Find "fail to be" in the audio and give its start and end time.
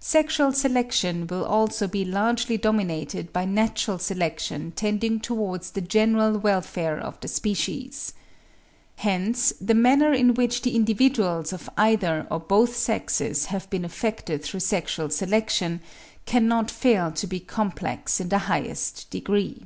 16.70-17.38